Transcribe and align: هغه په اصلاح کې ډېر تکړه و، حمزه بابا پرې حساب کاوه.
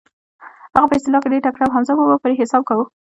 هغه 0.75 0.87
په 0.89 0.95
اصلاح 0.99 1.21
کې 1.23 1.31
ډېر 1.33 1.41
تکړه 1.47 1.65
و، 1.65 1.73
حمزه 1.75 1.93
بابا 1.97 2.15
پرې 2.23 2.39
حساب 2.41 2.61
کاوه. 2.67 2.85